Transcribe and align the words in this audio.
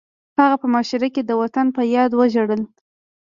هغه 0.39 0.55
په 0.61 0.67
مشاعره 0.73 1.09
کې 1.15 1.21
د 1.25 1.31
وطن 1.41 1.67
په 1.75 1.81
یاد 1.95 2.11
وژړل 2.13 2.61